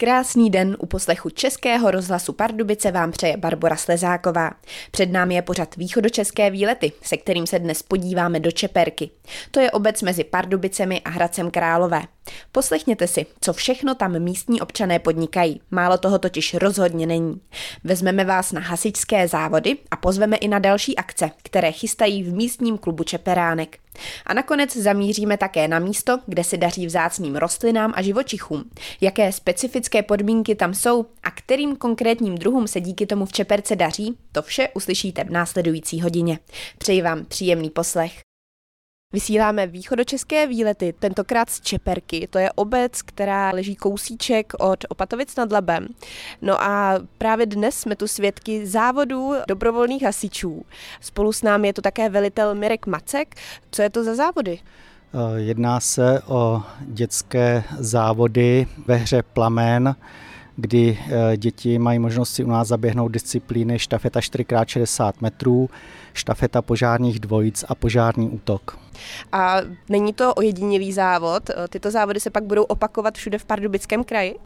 [0.00, 4.50] Krásný den u poslechu Českého rozhlasu Pardubice vám přeje Barbara Slezáková.
[4.90, 9.10] Před námi je pořad východočeské výlety, se kterým se dnes podíváme do Čeperky.
[9.50, 12.02] To je obec mezi Pardubicemi a Hradcem Králové.
[12.52, 15.60] Poslechněte si, co všechno tam místní občané podnikají.
[15.70, 17.40] Málo toho totiž rozhodně není.
[17.84, 22.78] Vezmeme vás na hasičské závody a pozveme i na další akce, které chystají v místním
[22.78, 23.78] klubu Čeperánek.
[24.26, 28.64] A nakonec zamíříme také na místo, kde se daří vzácným rostlinám a živočichům.
[29.00, 34.18] Jaké specifické podmínky tam jsou a kterým konkrétním druhům se díky tomu v Čeperce daří,
[34.32, 36.38] to vše uslyšíte v následující hodině.
[36.78, 38.27] Přeji vám příjemný poslech.
[39.12, 42.28] Vysíláme východočeské výlety, tentokrát z Čeperky.
[42.30, 45.88] To je obec, která leží kousíček od Opatovic nad Labem.
[46.42, 50.64] No a právě dnes jsme tu svědky závodů dobrovolných hasičů.
[51.00, 53.34] Spolu s námi je tu také velitel Mirek Macek.
[53.70, 54.58] Co je to za závody?
[55.14, 59.94] Eh, jedná se o dětské závody ve hře Plamen,
[60.60, 65.70] kdy eh, děti mají možnost si u nás zaběhnout disciplíny štafeta 4x60 metrů,
[66.12, 68.78] štafeta požárních dvojic a požární útok.
[69.32, 69.56] A
[69.88, 71.50] není to ojedinělý závod?
[71.70, 74.38] Tyto závody se pak budou opakovat všude v Pardubickém kraji?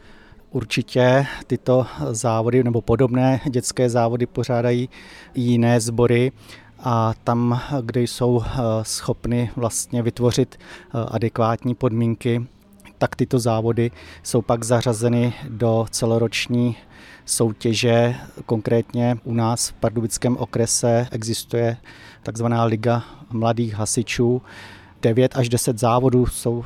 [0.51, 4.89] Určitě tyto závody nebo podobné dětské závody pořádají
[5.33, 6.31] i jiné sbory
[6.79, 12.47] a tam, kde jsou eh, schopny vlastně vytvořit eh, adekvátní podmínky,
[13.03, 13.91] tak tyto závody
[14.23, 16.75] jsou pak zařazeny do celoroční
[17.25, 18.15] soutěže.
[18.45, 21.77] Konkrétně u nás v Pardubickém okrese existuje
[22.23, 24.41] takzvaná Liga mladých hasičů.
[25.01, 26.65] 9 až 10 závodů jsou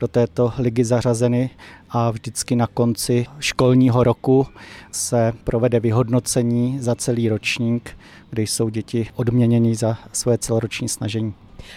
[0.00, 1.50] do této ligy zařazeny
[1.90, 4.46] a vždycky na konci školního roku
[4.92, 7.96] se provede vyhodnocení za celý ročník,
[8.30, 11.34] kde jsou děti odměněni za svoje celoroční snažení.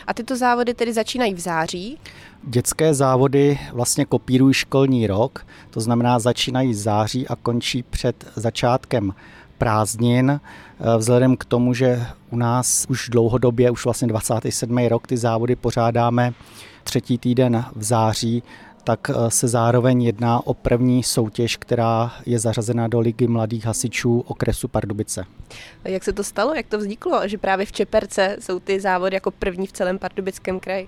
[0.08, 1.98] A tyto závody tedy začínají v září?
[2.44, 9.14] Dětské závody vlastně kopírují školní rok, to znamená začínají v září a končí před začátkem
[9.58, 10.32] prázdnin.
[10.32, 14.88] Eh, vzhledem k tomu, že u nás už dlouhodobě, už vlastně 27.
[14.88, 16.34] rok ty závody pořádáme
[16.84, 18.44] třetí týden v září,
[18.90, 24.20] tak eh, se zároveň jedná o první soutěž, která je zařazena do Ligy mladých hasičů
[24.20, 25.26] okresu Pardubice.
[25.86, 29.32] Jak se to stalo, jak to vzniklo, že právě v Čeperce jsou ty závody jako
[29.32, 30.88] první v celém pardubickém kraji?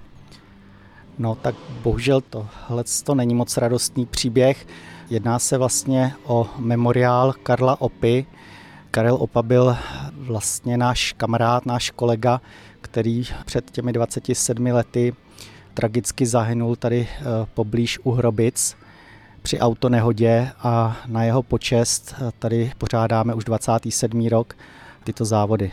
[1.20, 4.68] No tak bohužel tohle to není moc radostný příběh.
[5.10, 8.26] Jedná se vlastně o memoriál Karla Opy.
[8.92, 9.78] Karel Opa byl
[10.14, 12.42] vlastně náš kamarád, náš kolega,
[12.82, 15.14] který před těmi 27 lety
[15.74, 17.24] tragicky zahynul tady eh,
[17.54, 18.76] poblíž u Hrobic
[19.42, 24.28] při autonehodě a na jeho počest eh, tady pořádáme už 27.
[24.28, 24.56] rok
[25.04, 25.72] tyto závody.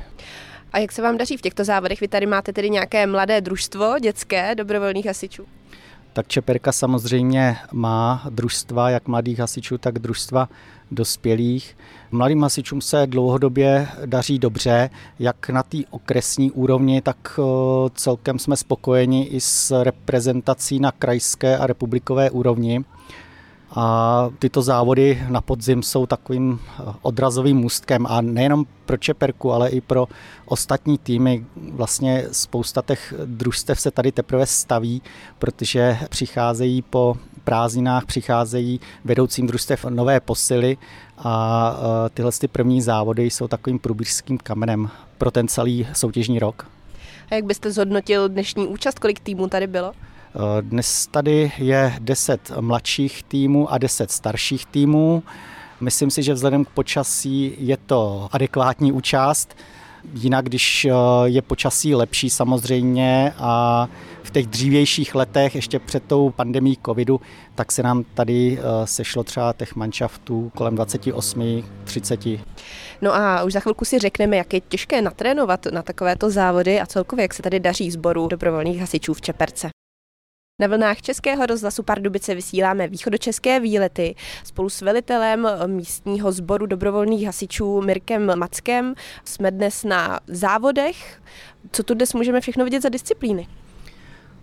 [0.72, 2.00] A jak se vám daří v těchto závodech?
[2.00, 5.46] Vy tady máte tedy nějaké mladé družstvo dětské dobrovolných hasičů?
[6.18, 10.48] Tak Čeperka samozřejmě má družstva, jak mladých hasičů, tak družstva
[10.90, 11.76] dospělých.
[12.10, 17.40] Mladým hasičům se dlouhodobě daří dobře, jak na té okresní úrovni, tak
[17.94, 22.84] celkem jsme spokojeni i s reprezentací na krajské a republikové úrovni.
[23.80, 29.68] A tyto závody na podzim jsou takovým eh, odrazovým můstkem a nejenom pro Čeperku, ale
[29.70, 30.08] i pro
[30.44, 31.44] ostatní týmy.
[31.72, 35.02] Vlastně spousta těch družstev se tady teprve staví,
[35.38, 40.76] protože přicházejí po prázdninách, přicházejí vedoucím družstev nové posily
[41.18, 46.66] a eh, tyhle ty první závody jsou takovým průběžským kamenem pro ten celý soutěžní rok.
[47.30, 48.98] A jak byste zhodnotil dnešní účast?
[48.98, 49.92] Kolik týmů tady bylo?
[50.60, 55.22] Dnes tady je 10 mladších týmů a 10 starších týmů.
[55.80, 59.56] Myslím si, že vzhledem k počasí je to adekvátní účast.
[60.14, 60.92] Jinak, když eh,
[61.24, 63.88] je počasí lepší samozřejmě a
[64.22, 67.20] v těch dřívějších letech, ještě před tou pandemí covidu,
[67.54, 72.20] tak se nám tady eh, sešlo třeba těch manšaftů kolem 28, 30.
[73.02, 76.86] No a už za chvilku si řekneme, jak je těžké natrénovat na takovéto závody a
[76.86, 79.68] celkově, jak se tady daří sboru dobrovolných hasičů v Čeperce.
[80.60, 84.14] Na vlnách Českého rozhlasu Pardubice vysíláme východočeské výlety.
[84.44, 88.94] Spolu s velitelem místního sboru dobrovolných hasičů Mirkem Mackem
[89.24, 91.22] jsme dnes na závodech.
[91.72, 93.48] Co tu dnes můžeme všechno vidět za disciplíny?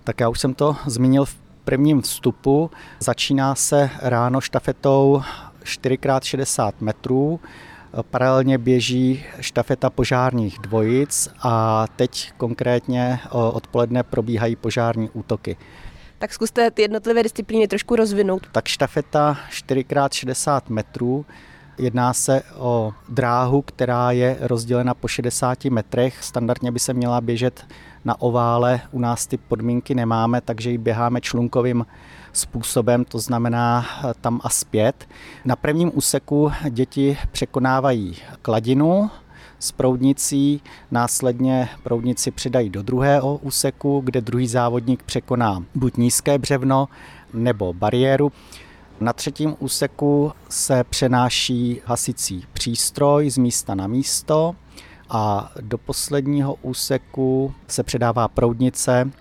[0.04, 2.72] Tak já už jsem to zmínil v prvním vstupu.
[3.00, 5.22] Začíná se ráno štafetou
[5.64, 7.40] 4x60 metrů.
[8.10, 15.58] Paralelně běží štafeta požárních dvojic a teď konkrétně odpoledne probíhají požární útoky.
[16.18, 18.48] Tak zkuste ty jednotlivé disciplíny trošku rozvinout.
[18.52, 21.26] Tak štafeta 4x60 metrů.
[21.78, 26.24] Jedná se o dráhu, která je rozdělena po 60 metrech.
[26.24, 27.66] Standardně by se měla běžet
[28.06, 31.86] na ovále, u nás ty podmínky nemáme, takže ji běháme člunkovým
[32.34, 33.86] způsobem, to znamená
[34.22, 35.08] tam a zpět.
[35.46, 39.10] Na prvním úseku děti překonávají kladinu,
[39.60, 40.62] s proudnicí,
[40.92, 46.88] následně proudnici přidají do druhého úseku, kde druhý závodník překoná buď nízké břevno
[47.34, 48.32] nebo bariéru.
[49.00, 54.56] Na třetím úseku se přenáší hasicí přístroj z místa na místo
[55.10, 59.12] a do posledního úseku se předává proudnice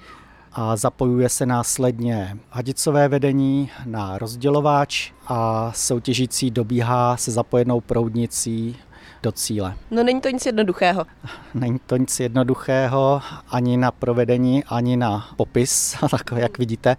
[0.52, 8.76] a zapojuje se následně hadicové vedení na rozdělováč a soutěžící dobíhá se zapojenou proudnicí
[9.24, 9.74] do cíle.
[9.90, 11.06] No není to nic jednoduchého.
[11.54, 16.96] Není to nic jednoduchého ani na provedení, ani na popis, tak jak vidíte.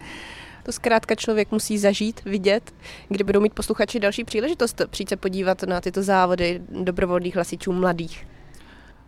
[0.64, 2.74] To zkrátka člověk musí zažít, vidět,
[3.10, 8.28] kdy budou mít posluchači další příležitost přijít se podívat na tyto závody dobrovolných hasičů mladých.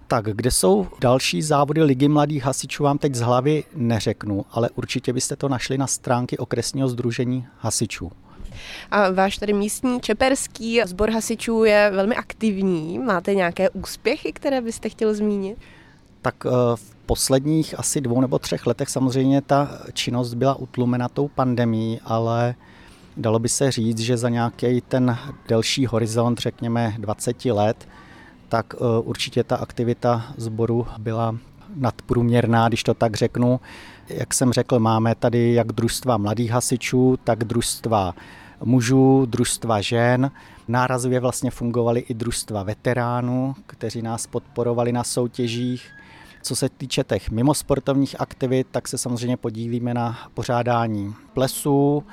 [0.08, 5.14] Tak, kde jsou další závody Ligy mladých hasičů, vám teď z hlavy neřeknu, ale určitě
[5.14, 8.12] byste to našli na stránky okresního združení hasičů.
[8.92, 13.00] A váš tady místní čeperský sbor hasičů je velmi aktivní.
[13.00, 15.58] Máte nějaké úspěchy, které byste chtěl zmínit?
[16.22, 21.28] Tak eh, v posledních asi dvou nebo třech letech samozřejmě ta činnost byla utlumena tou
[21.28, 22.56] pandemí, ale
[23.18, 25.18] dalo by se říct, že za nějaký ten
[25.48, 27.88] delší horizont, řekněme 20 let,
[28.50, 31.36] tak eh, určitě ta aktivita sboru byla
[31.76, 33.60] nadprůměrná, když to tak řeknu.
[34.10, 38.14] Jak jsem řekl, máme tady jak družstva mladých hasičů, tak družstva
[38.64, 40.32] mužů, družstva žen.
[40.68, 45.90] Nárazově vlastně fungovaly i družstva veteránů, kteří nás podporovali na soutěžích.
[46.42, 52.04] Co se týče těch mimosportovních aktivit, tak se samozřejmě podílíme na pořádání plesů,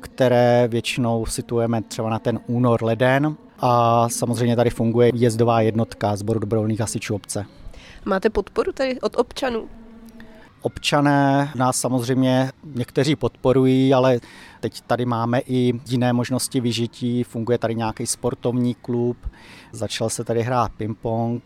[0.00, 6.40] které většinou situujeme třeba na ten únor leden a samozřejmě tady funguje jezdová jednotka sboru
[6.40, 7.46] dobrovolných hasičů obce.
[8.04, 9.68] Máte podporu tady od občanů?
[10.62, 14.20] Občané nás samozřejmě někteří podporují, ale
[14.60, 17.22] teď tady máme i jiné možnosti vyžití.
[17.24, 19.16] Funguje tady nějaký sportovní klub,
[19.72, 21.40] začal se tady hrát ping-pong,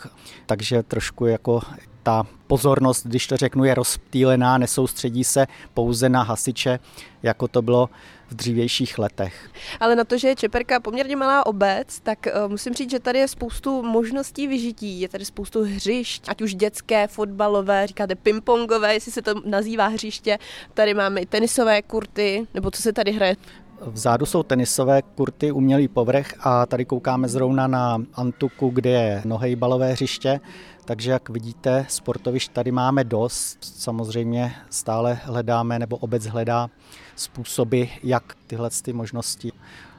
[0.47, 1.61] takže trošku jako
[2.05, 6.79] ta pozornost, když to řeknu, je rozptýlená, nesoustředí se pouze na hasiče,
[7.23, 7.91] jako to bylo
[8.29, 9.51] v dřívějších letech.
[9.81, 13.19] Ale na to, že je Čeperka poměrně malá obec, tak uh, musím říct, že tady
[13.19, 15.01] je spoustu možností vyžití.
[15.01, 20.39] Je tady spoustu hřišť, ať už dětské, fotbalové, říkáte pingpongové, jestli se to nazývá hřiště.
[20.75, 23.37] Tady máme i tenisové kurty, nebo co se tady hraje?
[23.81, 29.93] Vzadu jsou tenisové kurty, umělý povrch a tady koukáme zrovna na Antuku, kde je nohejbalové
[29.93, 30.41] hřiště.
[30.85, 33.59] Takže jak vidíte, sportovišť tady máme dost.
[33.61, 36.71] Samozřejmě stále hledáme, nebo obec hledá
[37.17, 39.53] způsoby, jak tyhle ty možnosti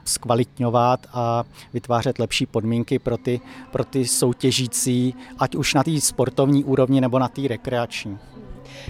[0.04, 3.40] zkvalitňovat a vytvářet lepší podmínky pro ty,
[3.72, 8.18] pro ty soutěžící, ať už na té sportovní úrovni nebo na té rekreační.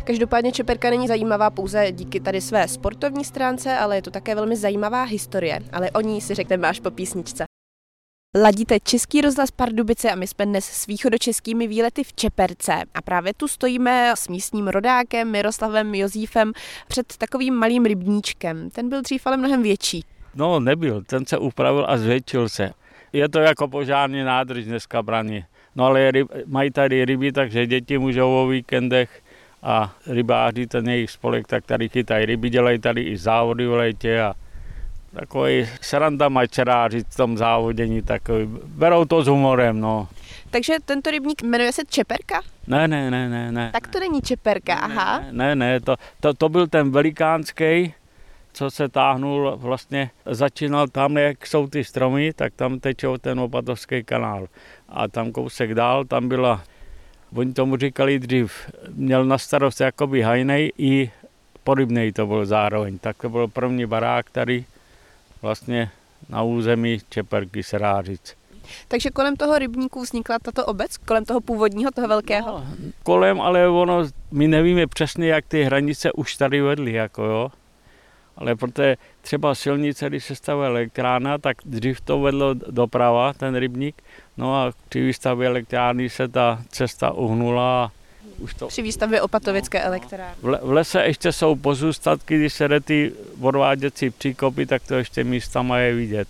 [0.04, 4.56] Každopádně Čeperka není zajímavá pouze díky tady své sportovní stránce, ale je to také velmi
[4.56, 5.60] zajímavá historie.
[5.72, 7.44] Ale o ní si řekneme až po písničce.
[8.42, 12.72] Ladíte Český rozhlas Pardubice a my jsme dnes s východočeskými výlety v Čeperce.
[12.94, 16.52] A právě tu stojíme s místním rodákem Miroslavem Jozífem
[16.88, 18.70] před takovým malým rybníčkem.
[18.70, 20.04] Ten byl dřív ale mnohem větší.
[20.34, 22.72] No nebyl, ten se upravil a zvětšil se.
[23.12, 25.44] Je to jako požární nádrž dneska braní.
[25.76, 29.22] No ale ryb, mají tady ryby, takže děti můžou o víkendech
[29.62, 34.20] a rybáři, ten jejich spolek, tak tady chytají ryby, dělají tady i závody v létě
[34.20, 34.34] a
[35.20, 40.08] takový sranda mačeráři v tom závodění, takový, berou to s humorem, no.
[40.50, 42.40] Takže tento rybník jmenuje se Čeperka?
[42.66, 43.70] Ne, ne, ne, ne, ne.
[43.72, 45.20] Tak to není Čeperka, aha.
[45.20, 47.94] Ne, ne, ne to, to, to byl ten velikánský,
[48.52, 54.04] co se táhnul, vlastně začínal tam, jak jsou ty stromy, tak tam tečou ten opatovský
[54.04, 54.46] kanál.
[54.88, 56.62] A tam kousek dál, tam byla,
[57.34, 58.52] oni tomu říkali dřív,
[58.92, 61.10] měl na starost jakoby hajnej i
[61.64, 62.98] porybnej to byl zároveň.
[62.98, 64.64] Tak to byl první barák tady
[65.42, 65.90] vlastně
[66.28, 68.36] na území Čeperky Serářic.
[68.88, 70.96] Takže kolem toho rybníku vznikla tato obec?
[70.96, 72.46] Kolem toho původního, toho velkého?
[72.46, 72.66] No,
[73.02, 77.50] kolem, ale ono, my nevíme přesně, jak ty hranice už tady vedly, jako jo.
[78.36, 84.02] Ale protože třeba silnice, když se stavuje elektrána, tak dřív to vedlo doprava, ten rybník.
[84.36, 87.90] No a při výstavbě elektrárny se ta cesta uhnula a
[88.38, 88.66] už to...
[88.66, 90.34] Při výstavbě opatovické elektrárny.
[90.42, 95.24] V, v lese ještě jsou pozůstatky, když se jde ty odváděcí příkopy, tak to ještě
[95.24, 96.28] místa mají vidět.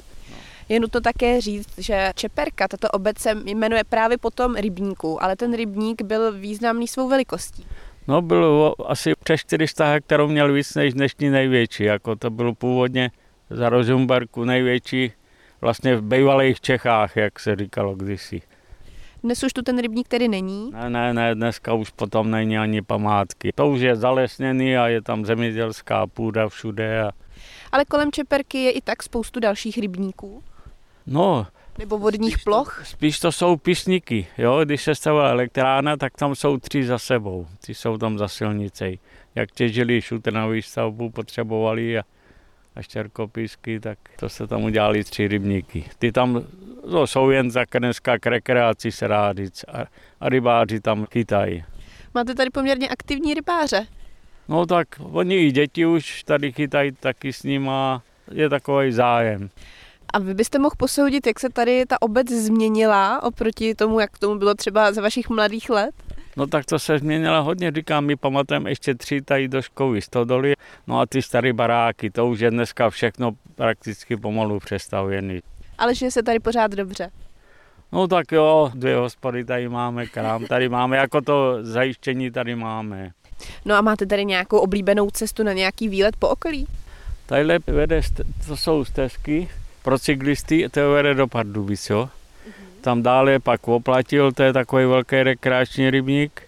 [0.69, 5.37] Je nutno také říct, že Čeperka, tato obec se jmenuje právě po tom rybníku, ale
[5.37, 7.67] ten rybník byl významný svou velikostí.
[8.09, 13.11] No byl asi přes 400 hektarů měl víc než dnešní největší, jako to bylo původně
[13.51, 15.13] za Rozumberku největší
[15.61, 18.43] vlastně v bývalých Čechách, jak se říkalo kdysi.
[19.27, 20.71] Dnes už tu ten rybník tedy není?
[20.71, 23.53] Ne, ne, ne, dneska už potom není ani památky.
[23.55, 27.03] To už je zalesněný a je tam zemědělská půda všude.
[27.03, 27.11] A...
[27.73, 30.43] Ale kolem Čeperky je i tak spoustu dalších rybníků.
[31.07, 31.47] No,
[31.79, 32.83] nebo vodních ploch?
[32.87, 34.27] Spíš to jsou písníky.
[34.39, 34.61] Jo?
[34.65, 37.47] Když se stavila elektrárna, tak tam jsou tři za sebou.
[37.67, 39.01] Ty jsou tam za silnicí.
[39.35, 42.03] Jak těžili šutr na výstavbu, potřebovali a,
[42.77, 45.85] a štěrkopísky, tak to se tam udělali tři rybníky.
[45.99, 46.45] Ty tam
[46.91, 49.85] to jsou jen za dneska k rekreaci se říct, a,
[50.21, 51.65] a rybáři tam chytají.
[52.15, 53.87] Máte tady poměrně aktivní rybáře.
[54.49, 59.51] No tak oni i děti už tady chytají taky s nima, je takový zájem.
[60.13, 64.39] A vy byste mohl posoudit, jak se tady ta obec změnila oproti tomu, jak tomu
[64.39, 65.95] bylo třeba za vašich mladých let?
[66.37, 70.55] No tak to se změnilo hodně, říkám, my pamatujeme ještě tři tady do školy stodoly,
[70.87, 75.41] no a ty staré baráky, to už je dneska všechno prakticky pomalu přestavěný.
[75.79, 77.11] Ale že se tady pořád dobře.
[77.93, 83.11] No tak jo, dvě hospody tady máme, krám tady máme, jako to zajištění tady máme.
[83.65, 86.67] No a máte tady nějakou oblíbenou cestu na nějaký výlet po okolí?
[87.27, 88.01] Tadyhle vede,
[88.47, 89.49] to jsou stezky,
[89.83, 92.09] pro cyklisty to vede do Pardubic, jo.
[92.87, 96.43] Tam dále pak oplatil, to je takový velký rekreační rybník.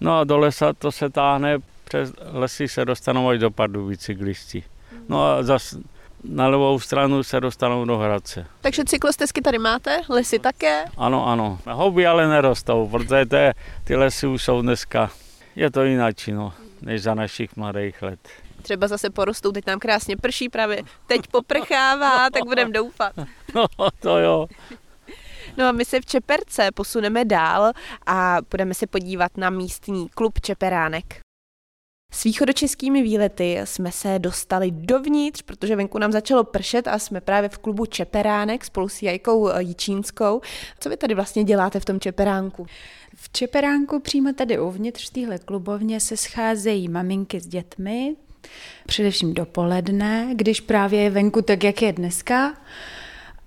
[0.00, 4.64] No a do lesa to se táhne, přes lesy se dostanou až do Pardubic cyklisti.
[5.08, 5.78] No a zase
[6.24, 8.46] na levou stranu se dostanou do Hradce.
[8.60, 10.84] Takže cyklostezky tady máte, lesy také?
[10.96, 11.58] Ano, ano.
[11.66, 13.36] Houby ale nerostou, protože ty,
[13.84, 15.10] ty lesy už jsou dneska,
[15.56, 18.18] je to jinak, no, než za našich mladých let
[18.62, 23.12] třeba zase porostou, teď nám krásně prší, právě teď poprchává, tak budeme doufat.
[23.54, 23.66] No
[24.00, 24.46] to jo.
[25.56, 27.72] No a my se v Čeperce posuneme dál
[28.06, 31.20] a budeme se podívat na místní klub Čeperánek.
[32.14, 37.48] S východočeskými výlety jsme se dostali dovnitř, protože venku nám začalo pršet a jsme právě
[37.48, 40.40] v klubu Čeperánek spolu s Jajkou Jičínskou.
[40.80, 42.66] Co vy tady vlastně děláte v tom Čeperánku?
[43.14, 48.16] V Čeperánku přímo tady uvnitř téhle klubovně se scházejí maminky s dětmi,
[48.86, 52.54] především dopoledne, když právě je venku tak, jak je dneska.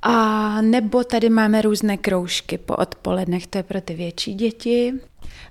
[0.07, 4.93] A nebo tady máme různé kroužky po odpolednech, to je pro ty větší děti.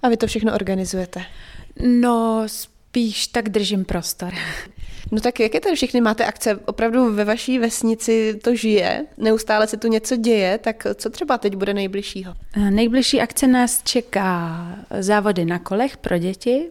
[0.03, 1.23] A vy to všechno organizujete?
[2.01, 4.33] No, spíš tak držím prostor.
[5.13, 6.57] No tak jaké tady všechny máte akce?
[6.57, 9.07] Opravdu ve vaší vesnici to žije?
[9.19, 10.59] Neustále se tu něco děje?
[10.59, 12.35] Tak co třeba teď bude nejbližšího?
[12.71, 14.67] Nejbližší akce nás čeká
[15.01, 16.71] závody na kolech pro děti.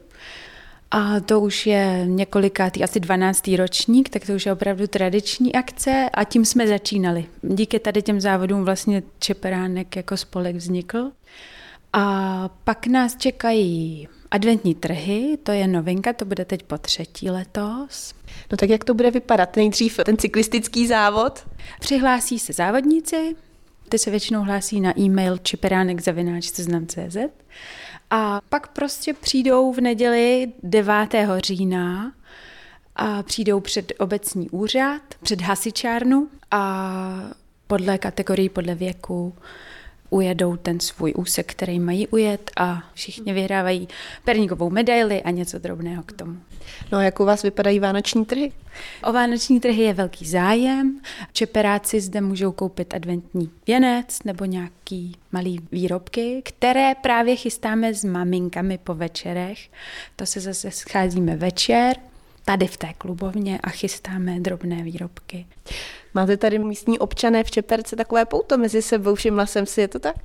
[0.96, 3.48] A to už je několikátý, asi 12.
[3.48, 7.26] ročník, tak to už je opravdu tradiční akce a tím jsme začínali.
[7.42, 11.12] Díky tady těm závodům vlastně Čeperánek jako spolek vznikl.
[11.94, 18.14] A pak nás čekají adventní trhy, to je novinka, to bude teď po třetí letos.
[18.52, 19.56] No tak jak to bude vypadat?
[19.56, 21.48] Nejdřív ten cyklistický závod?
[21.80, 23.36] Přihlásí se závodníci,
[23.90, 27.18] ty se většinou hlásí na e-mail čeperánek.cz
[28.16, 30.94] a pak prostě přijdou v neděli 9.
[31.38, 32.14] října
[32.96, 36.84] a přijdou před obecní úřad, před hasičárnu a
[37.68, 39.36] podle kategorii, podle věku
[40.14, 43.88] ujedou ten svůj úsek, který mají ujet a všichni vyhrávají
[44.26, 46.38] perníkovou medaili a něco drobného k tomu.
[46.92, 48.52] No a jak u vás vypadají vánoční trhy?
[49.04, 51.00] O vánoční trhy je velký zájem.
[51.34, 58.78] Čeperáci zde můžou koupit adventní věnec nebo nějaký malý výrobky, které právě chystáme s maminkami
[58.78, 59.70] po večerech.
[60.16, 61.96] To se zase scházíme večer
[62.46, 65.46] tady v té klubovně a chystáme drobné výrobky.
[66.14, 70.00] Máte tady místní občané v Čeperce takové pouto mezi sebou, všimla jsem si, je to
[70.00, 70.16] tak?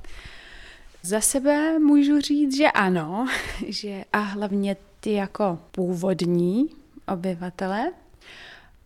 [1.03, 3.27] Za sebe můžu říct, že ano,
[3.67, 6.69] že a hlavně ty jako původní
[7.07, 7.91] obyvatele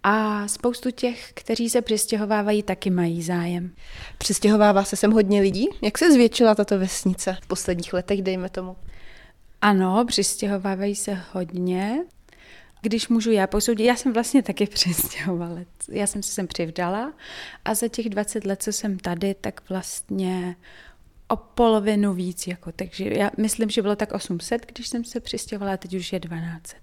[0.04, 3.72] a spoustu těch, kteří se přistěhovávají, taky mají zájem.
[4.18, 5.68] Přistěhovává se sem hodně lidí?
[5.82, 8.76] Jak se zvětšila tato vesnice v posledních letech, dejme tomu?
[9.62, 12.00] Ano, přistěhovávají se hodně.
[12.84, 15.68] Když můžu já posoudit, já jsem vlastně taky přistěhovalec.
[15.90, 17.14] Já jsem se sem přivdala
[17.66, 20.56] a za těch 20 let, co jsem tady, tak vlastně
[21.28, 22.48] o polovinu víc.
[22.48, 26.20] Jako, takže já myslím, že bylo tak 800, když jsem se přistěhovala, teď už je
[26.20, 26.78] 1200.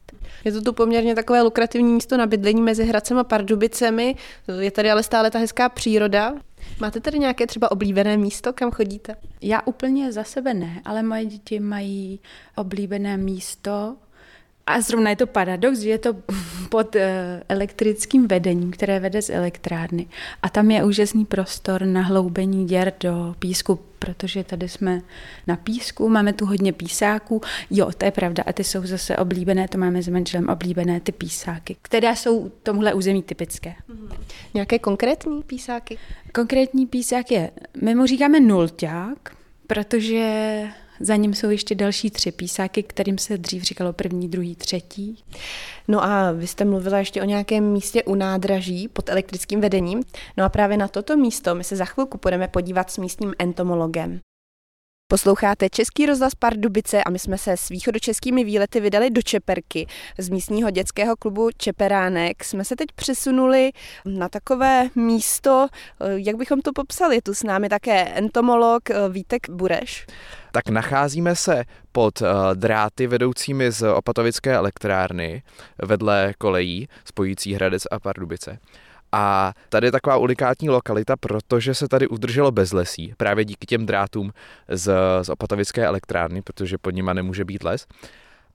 [0.45, 4.17] Je to tu poměrně takové lukrativní místo na bydlení mezi Hradcem a Pardubicemi.
[4.61, 6.35] Je tady ale stále ta hezká příroda.
[6.81, 9.17] Máte tady nějaké třeba oblíbené místo, kam chodíte?
[9.41, 12.21] Já úplně za sebe ne, ale moje děti mají
[12.57, 13.97] oblíbené místo,
[14.67, 16.17] a zrovna je to paradox, že je to
[16.69, 20.07] pod eh, elektrickým vedením, které vede z elektrárny.
[20.43, 25.03] A tam je úžasný prostor na hloubení děr do písku, protože tady jsme
[25.47, 27.41] na písku, máme tu hodně písáků.
[27.71, 31.13] Jo, to je pravda, a ty jsou zase oblíbené, to máme s manželem oblíbené ty
[31.13, 33.71] písáky, které jsou tomuhle území typické.
[33.71, 34.17] Mm-hmm.
[34.55, 35.99] Nějaké konkrétní písáky?
[36.35, 37.51] Konkrétní písák je,
[37.83, 39.37] my mu říkáme nulťák,
[39.67, 40.63] protože
[41.01, 45.25] Za ním jsou ještě další tři písáky, kterým se dřív říkalo první, druhý, třetí.
[45.89, 50.03] No a vy jste mluvila ještě o nějakém místě u nádraží pod elektrickým vedením.
[50.37, 54.21] No a právě na toto místo my se za chvilku budeme podívat s místním entomologem.
[55.11, 59.87] Posloucháte Český rozhlas Pardubice a my jsme se s východočeskými výlety vydali do Čeperky.
[60.19, 63.71] Z místního dětského klubu Čeperánek jsme se teď přesunuli
[64.05, 65.67] na takové místo,
[66.15, 67.15] jak bychom to popsali.
[67.15, 70.07] Je tu s námi také entomolog Vítek Bureš.
[70.53, 72.23] Tak nacházíme se pod
[72.55, 75.43] dráty vedoucími z Opatovické elektrárny
[75.83, 78.59] vedle kolejí spojící Hradec a Pardubice.
[79.13, 84.33] A tady je taková unikátní lokalita, protože se tady udrželo bezlesí, právě díky těm drátům
[84.69, 87.87] z, z opatovické elektrárny, protože pod nima nemůže být les.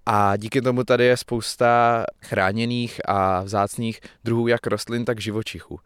[0.05, 5.79] A díky tomu tady je spousta chráněných a vzácných druhů jak rostlin, tak živočichů.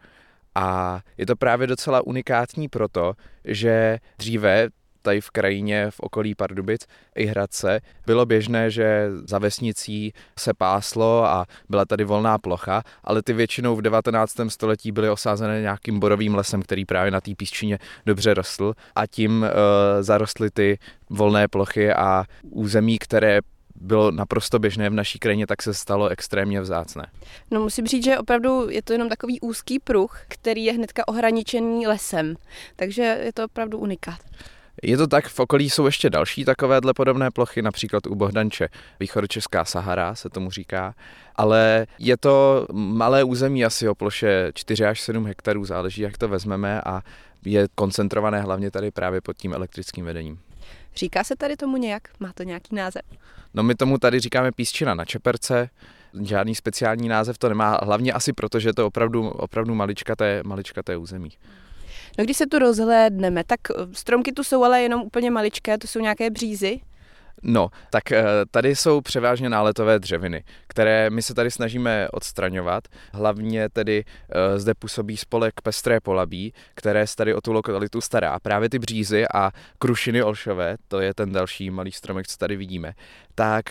[0.56, 3.14] A je to právě docela unikátní proto,
[3.46, 4.70] že dříve
[5.02, 11.26] tady v krajině v okolí Pardubic i Hradce bylo běžné, že za vesnicí se páslo
[11.26, 14.36] a byla tady volná plocha, ale ty většinou v 19.
[14.48, 19.44] století byly osázené nějakým borovým lesem, který právě na té písčině dobře rostl a tím
[19.44, 19.50] e,
[20.04, 20.80] zarostly ty
[21.10, 23.40] volné plochy a území, které
[23.80, 27.06] bylo naprosto běžné v naší krajině, tak se stalo extrémně vzácné.
[27.52, 31.88] No musím říct, že opravdu je to jenom takový úzký pruh, který je hnedka ohraničený
[31.88, 32.36] lesem,
[32.76, 34.20] takže je to opravdu unikát.
[34.84, 38.68] Je to tak, v okolí jsou ještě další takovéhle podobné plochy, například u Bohdanče,
[39.00, 40.96] východočeská Sahara se tomu říká,
[41.36, 46.28] ale je to malé území asi o ploše 4 až 7 hektarů, záleží jak to
[46.28, 47.02] vezmeme a
[47.46, 50.40] je koncentrované hlavně tady právě pod tím elektrickým vedením.
[50.96, 52.02] Říká se tady tomu nějak?
[52.20, 53.02] Má to nějaký název?
[53.54, 55.70] No my tomu tady říkáme písčina na Čeperce,
[56.22, 60.98] žádný speciální název to nemá, hlavně asi proto, že to je opravdu, opravdu maličkaté, maličkaté
[60.98, 61.32] území.
[62.20, 65.88] No když se tu rozhlédneme, tak eh, stromky tu jsou ale jenom úplně maličké, to
[65.88, 66.80] jsou nějaké břízy.
[67.44, 72.84] No, tak eh, tady jsou převážně náletové dřeviny, které my se tady snažíme odstraňovat.
[73.14, 78.40] Hlavně tedy eh, zde působí spolek Pestré polabí, které se tady o tu lokalitu stará.
[78.40, 82.94] Právě ty břízy a krušiny olšové, to je ten další malý stromek, co tady vidíme,
[83.40, 83.66] tak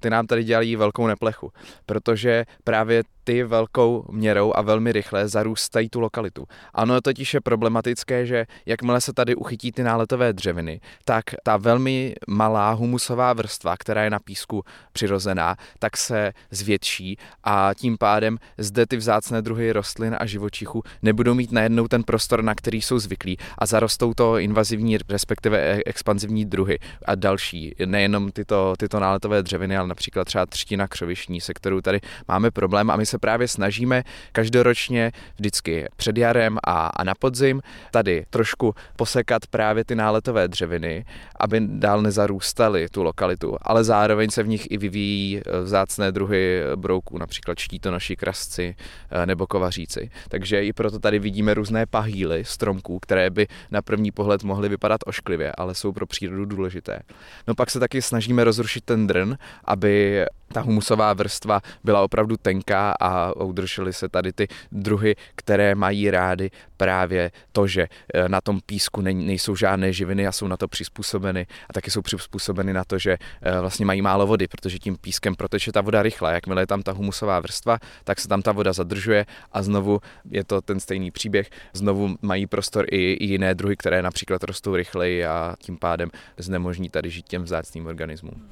[0.00, 1.52] ty nám tady dělají velkou neplechu,
[1.86, 6.46] protože právě ty velkou měrou a velmi rychle zarůstají tu lokalitu.
[6.74, 12.14] Ano, totiž je problematické, že jakmile se tady uchytí ty náletové dřeviny, tak ta velmi
[12.28, 18.86] malá humusová vrstva, která je na písku přirozená, tak se zvětší a tím pádem zde
[18.86, 23.36] ty vzácné druhy rostlin a živočichů nebudou mít najednou ten prostor, na který jsou zvyklí
[23.58, 27.74] a zarostou to invazivní, respektive e- expanzivní druhy a další.
[27.86, 29.07] Nejenom tyto, tyto náletové
[29.42, 33.48] dřeviny, ale například třeba třtina křovišní, se kterou tady máme problém a my se právě
[33.48, 40.48] snažíme každoročně vždycky před jarem a, a na podzim tady trošku posekat právě ty náletové
[40.48, 41.04] dřeviny,
[41.40, 46.62] aby dál nezarůstaly tu lokalitu, ale zároveň se v nich i vyvíjí eh, vzácné druhy
[46.76, 48.76] brouků, například štítonoši, krasci
[49.10, 50.10] eh, nebo kovaříci.
[50.28, 55.00] Takže i proto tady vidíme různé pahýly stromků, které by na první pohled mohly vypadat
[55.06, 56.98] ošklivě, ale jsou pro přírodu důležité.
[57.46, 62.94] No pak se taky snažíme rozrušit ten drn, aby ta humusová vrstva byla opravdu tenká
[63.00, 68.60] a udržely se tady ty druhy, které mají rády právě to, že eh, na tom
[68.66, 72.98] písku nejsou žádné živiny a jsou na to přizpůsobeny a taky jsou přizpůsobeny na to,
[72.98, 76.32] že eh, vlastně mají málo vody, protože tím pískem proteče ta voda rychle.
[76.32, 80.44] Jakmile je tam ta humusová vrstva, tak se tam ta voda zadržuje a znovu je
[80.44, 81.50] to ten stejný příběh.
[81.72, 86.90] Znovu mají prostor i, i jiné druhy, které například rostou rychleji a tím pádem znemožní
[86.90, 88.48] tady žít těm vzácným organismům.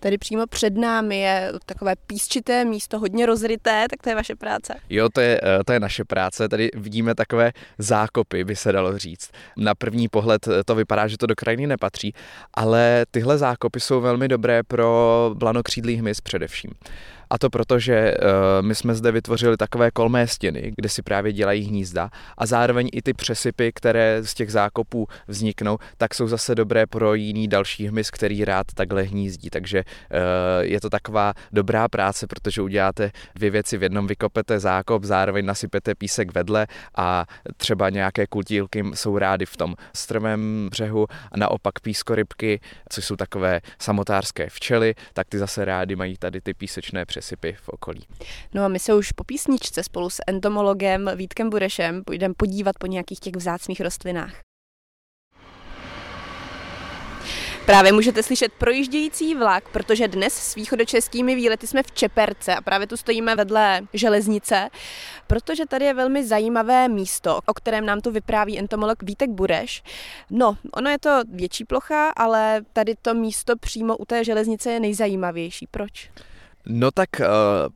[0.00, 4.74] Tady přímo před námi je takové písčité místo, hodně rozrité, tak to je vaše práce.
[4.90, 6.48] Jo, to je, eh, to je naše práce.
[6.48, 9.30] Tady vidíme takové zákopy, by se dalo říct.
[9.56, 12.14] Na první pohled to vypadá, že to do krajiny nepatří,
[12.54, 16.70] ale tyhle zákopy jsou velmi dobré pro blanokřídlý hmyz především.
[17.30, 21.32] A to proto, že uh, my jsme zde vytvořili takové kolmé stěny, kde si právě
[21.32, 22.10] dělají hnízda.
[22.38, 27.14] A zároveň i ty přesypy, které z těch zákopů vzniknou, tak jsou zase dobré pro
[27.14, 29.50] jiný další hmyz, který rád takhle hnízdí.
[29.50, 30.16] Takže uh,
[30.60, 35.94] je to taková dobrá práce, protože uděláte dvě věci v jednom, vykopete zákop, zároveň nasypete
[35.94, 41.06] písek vedle a třeba nějaké kultílky jsou rády v tom strmém břehu.
[41.32, 46.54] A naopak pískorybky, což jsou takové samotářské včely, tak ty zase rády mají tady ty
[46.54, 48.06] písečné přesypy přesypy v okolí.
[48.54, 52.86] No a my se už po písničce spolu s entomologem Vítkem Burešem půjdeme podívat po
[52.86, 54.32] nějakých těch vzácných rostlinách.
[57.66, 62.86] Právě můžete slyšet projíždějící vlak, protože dnes s východočeskými výlety jsme v Čeperce a právě
[62.86, 64.68] tu stojíme vedle železnice,
[65.26, 69.82] protože tady je velmi zajímavé místo, o kterém nám tu vypráví entomolog Vítek Bureš.
[70.30, 74.80] No, ono je to větší plocha, ale tady to místo přímo u té železnice je
[74.80, 75.66] nejzajímavější.
[75.70, 76.10] Proč?
[76.66, 77.26] No tak uh,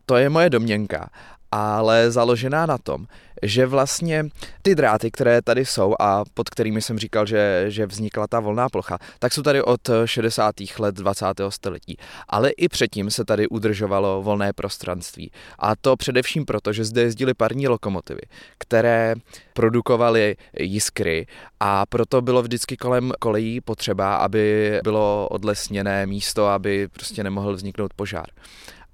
[0.07, 1.11] to je moje domněnka,
[1.53, 3.07] ale založená na tom,
[3.43, 4.25] že vlastně
[4.63, 8.69] ty dráty, které tady jsou a pod kterými jsem říkal, že, že vznikla ta volná
[8.69, 10.55] plocha, tak jsou tady od 60.
[10.79, 11.27] let 20.
[11.49, 11.97] století.
[12.29, 15.31] Ale i předtím se tady udržovalo volné prostranství.
[15.59, 18.21] A to především proto, že zde jezdily parní lokomotivy,
[18.59, 19.15] které
[19.53, 21.27] produkovaly jiskry
[21.61, 27.95] a proto bylo vždycky kolem kolejí potřeba, aby bylo odlesněné místo, aby prostě nemohl vzniknout
[27.95, 28.27] požár.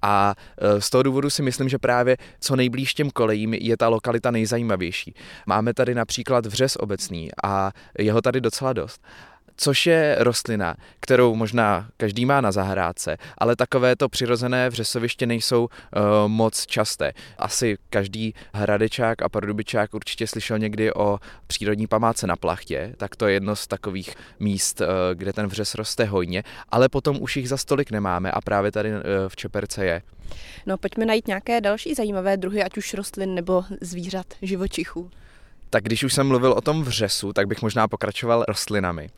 [0.01, 3.87] A e, z toho důvodu si myslím, že právě co nejblíž těm kolejím je ta
[3.87, 5.13] lokalita nejzajímavější.
[5.45, 9.01] Máme tady například vřes obecný a jeho tady docela dost
[9.59, 15.63] což je rostlina, kterou možná každý má na zahrádce, ale takové to přirozené vřesoviště nejsou
[15.63, 15.69] uh,
[16.27, 17.11] moc časté.
[17.37, 23.27] Asi každý hradečák a pardubičák určitě slyšel někdy o přírodní památce na Plachtě, tak to
[23.27, 27.49] je jedno z takových míst, uh, kde ten vřes roste hojně, ale potom už jich
[27.49, 30.01] za stolik nemáme a právě tady uh, v Čeperce je.
[30.65, 35.11] No pojďme najít nějaké další zajímavé druhy, ať už rostlin nebo zvířat, živočichů.
[35.71, 39.09] Tak když už jsem mluvil o tom vřesu, tak bych možná pokračoval rostlinami.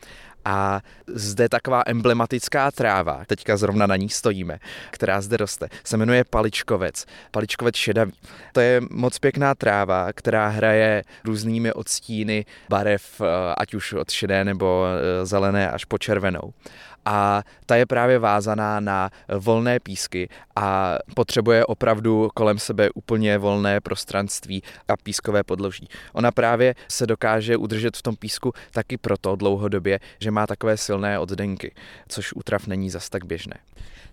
[0.45, 4.59] A zde taková emblematická tráva, teďka zrovna na ní stojíme,
[4.91, 7.05] která zde roste, se jmenuje paličkovec.
[7.31, 8.13] Paličkovec šedavý.
[8.53, 13.25] To je moc pěkná tráva, která hraje různými odstíny barev, eh,
[13.57, 16.53] ať už od šedé nebo eh, zelené až po červenou
[17.05, 23.79] a ta je právě vázaná na volné písky a potřebuje opravdu kolem sebe úplně volné
[23.81, 25.87] prostranství a pískové podloží.
[26.13, 31.19] Ona právě se dokáže udržet v tom písku taky proto dlouhodobě, že má takové silné
[31.19, 31.73] oddenky,
[32.07, 33.55] což u trav není zas tak běžné.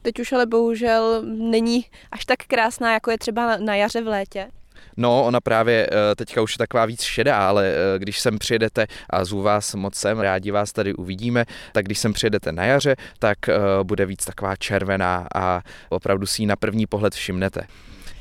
[0.02, 4.50] Teď už ale bohužel není až tak krásná, jako je třeba na jaře v létě.
[4.96, 8.86] No, ona právě eh, teďka už je taková víc šedá, ale eh, když sem přijedete
[9.10, 12.96] a zvu vás moc sem, rádi vás tady uvidíme, tak když sem přijedete na jaře,
[13.18, 17.60] tak eh, bude víc taková červená a opravdu si ji na první pohled všimnete.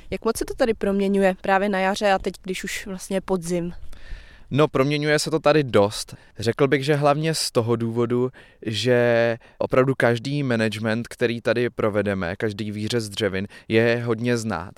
[0.10, 3.74] Jak moc se to tady proměňuje právě na jaře a teď, když už vlastně podzim?
[4.52, 6.16] No, proměňuje se to tady dost.
[6.40, 8.30] Řekl bych, že hlavně z toho důvodu,
[8.66, 14.74] že opravdu každý management, který tady provedeme, každý výřez dřevin, je hodně znát.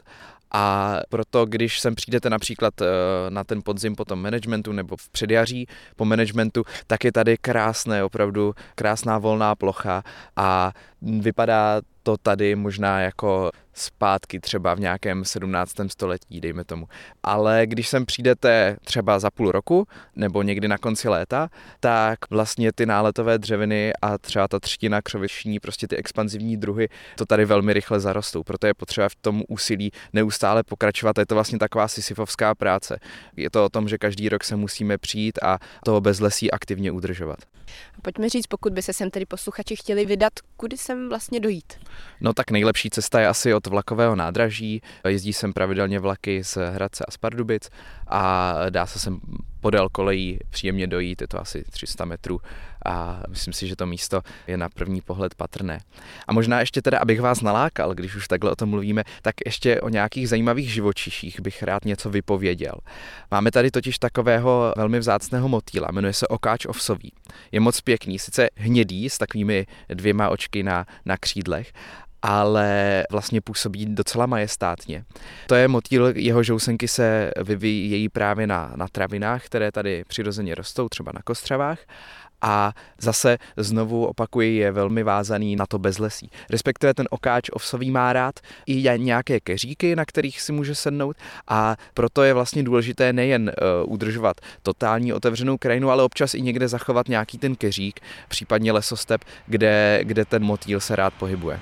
[0.52, 2.86] A proto, když sem přijdete například eh,
[3.30, 8.04] na ten podzim po tom managementu nebo v předjaří po managementu, tak je tady krásné,
[8.04, 10.04] opravdu krásná volná plocha
[10.36, 15.74] a vypadá to tady možná jako zpátky třeba v nějakém 17.
[15.88, 16.88] století, dejme tomu.
[17.24, 22.72] Ale když sem přijdete třeba za půl roku nebo někdy na konci léta, tak vlastně
[22.74, 27.74] ty náletové dřeviny a třeba ta třetina křovišní, prostě ty expanzivní druhy, to tady velmi
[27.74, 28.44] rychle zarostou.
[28.44, 31.18] Proto je potřeba v tom úsilí neustále pokračovat.
[31.18, 33.00] Je to vlastně taková sisyfovská práce.
[33.36, 37.40] Je to o tom, že každý rok se musíme přijít a toho bezlesí aktivně udržovat.
[38.02, 41.74] Pojďme říct, pokud by se sem tedy posluchači chtěli vydat, kudy sem vlastně dojít?
[42.22, 44.82] No tak nejlepší cesta je asi od vlakového nádraží.
[45.08, 47.70] Jezdí sem pravidelně vlaky z Hradce a z Pardubic
[48.08, 49.20] a dá se sem
[49.62, 52.42] podél kolejí příjemně dojít, je to asi 300 metrů
[52.86, 55.80] a myslím si, že to místo je na první pohled patrné.
[56.28, 59.82] A možná ještě teda, abych vás nalákal, když už takhle o tom mluvíme, tak ještě
[59.82, 62.74] o nějakých zajímavých živočiších bych rád něco vypověděl.
[63.32, 67.12] Máme tady totiž takového velmi vzácného motýla, jmenuje se okáč ovsový.
[67.52, 71.74] Je moc pěkný, sice hnědý s takovými dvěma očky na, na křídlech,
[72.22, 75.06] ale vlastně působí docela majestátně.
[75.48, 80.90] To je motýl, jeho žousenky se vyvíjejí právě na, na travinách, které tady přirozeně rostou,
[80.90, 81.80] třeba na kostřavách
[82.42, 86.32] a zase znovu opakuji, je velmi vázaný na to bezlesí.
[86.50, 91.16] Respektive ten okáč ovsový má rád i nějaké keříky, na kterých si může sednout
[91.48, 93.52] a proto je vlastně důležité nejen
[93.84, 99.22] uh, udržovat totální otevřenou krajinu, ale občas i někde zachovat nějaký ten keřík, případně lesostep,
[99.48, 101.60] kde, kde ten motýl se rád pohybuje.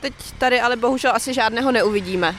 [0.00, 2.30] Teď tady ale bohužel asi žádného neuvidíme.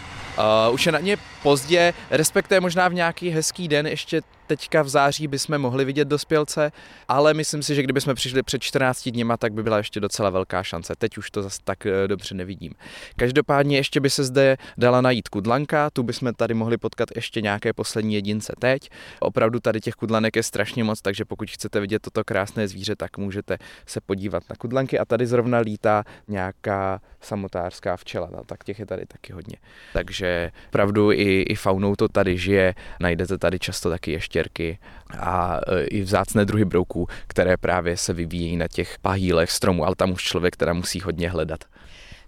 [0.69, 4.89] Uh, už je na ně pozdě, respektive možná v nějaký hezký den ještě teďka v
[4.89, 6.71] září bychom mohli vidět dospělce,
[7.08, 10.63] ale myslím si, že kdybychom přišli před 14 dněma, tak by byla ještě docela velká
[10.63, 10.93] šance.
[10.97, 12.73] Teď už to zase tak eh, dobře nevidím.
[13.15, 17.73] Každopádně ještě by se zde dala najít kudlanka, tu bychom tady mohli potkat ještě nějaké
[17.73, 18.89] poslední jedince teď.
[19.19, 23.17] Opravdu tady těch kudlanek je strašně moc, takže pokud chcete vidět toto krásné zvíře, tak
[23.17, 28.80] můžete se podívat na kudlanky a tady zrovna lítá nějaká samotářská včela, no, tak těch
[28.80, 29.58] je tady taky hodně.
[29.93, 32.74] Takže opravdu i i, faunou to tady žije.
[33.00, 34.80] Najdete tady často taky ještěrky
[35.20, 39.96] a e, i vzácné druhy brouků, které právě se vyvíjí na těch pahýlech stromů, ale
[39.96, 41.63] tam už člověk teda musí hodně hledat.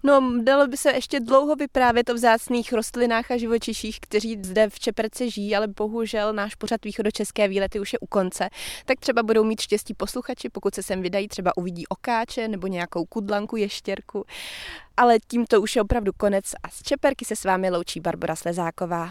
[0.04, 4.80] No, dalo by se ještě dlouho vyprávět o vzácných rostlinách a živočiších, kteří zde v
[4.80, 8.50] Čeperce žijí, ale bohužel náš pořad východočeské výlety už je u konce.
[8.86, 13.06] Tak třeba budou mít štěstí posluchači, pokud se sem vydají, třeba uvidí okáče nebo nějakou
[13.06, 14.26] kudlanku, ještěrku.
[14.98, 19.10] Ale tímto už je opravdu konec a z Čeperky se s vámi loučí Barbara Slezáková.